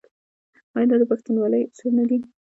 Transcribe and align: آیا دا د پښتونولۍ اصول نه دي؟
آیا 0.75 0.85
دا 0.89 0.95
د 0.99 1.03
پښتونولۍ 1.11 1.61
اصول 1.67 1.93
نه 1.99 2.05
دي؟ 2.09 2.17